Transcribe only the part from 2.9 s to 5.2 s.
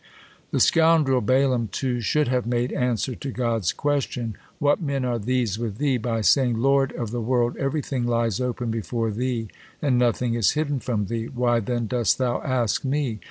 to God's question, "What men are